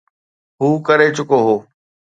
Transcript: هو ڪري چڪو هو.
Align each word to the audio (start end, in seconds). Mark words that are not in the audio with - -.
هو 0.61 0.67
ڪري 0.87 1.07
چڪو 1.17 1.39
هو. 1.47 1.55